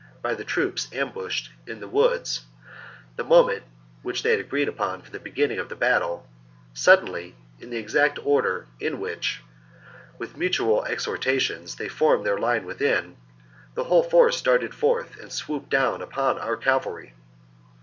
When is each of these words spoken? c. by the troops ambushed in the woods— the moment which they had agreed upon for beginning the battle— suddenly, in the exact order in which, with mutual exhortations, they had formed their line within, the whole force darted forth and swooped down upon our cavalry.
c. 0.13 0.17
by 0.23 0.33
the 0.33 0.43
troops 0.43 0.87
ambushed 0.93 1.51
in 1.67 1.79
the 1.79 1.87
woods— 1.87 2.45
the 3.17 3.23
moment 3.23 3.61
which 4.01 4.23
they 4.23 4.31
had 4.31 4.39
agreed 4.39 4.67
upon 4.67 4.99
for 4.99 5.19
beginning 5.19 5.63
the 5.67 5.75
battle— 5.75 6.27
suddenly, 6.73 7.35
in 7.59 7.69
the 7.69 7.77
exact 7.77 8.17
order 8.25 8.65
in 8.79 8.99
which, 8.99 9.43
with 10.17 10.37
mutual 10.37 10.83
exhortations, 10.85 11.75
they 11.75 11.85
had 11.85 11.93
formed 11.93 12.25
their 12.25 12.39
line 12.39 12.65
within, 12.65 13.15
the 13.75 13.83
whole 13.83 14.01
force 14.01 14.41
darted 14.41 14.73
forth 14.73 15.19
and 15.19 15.31
swooped 15.31 15.69
down 15.69 16.01
upon 16.01 16.39
our 16.39 16.57
cavalry. 16.57 17.13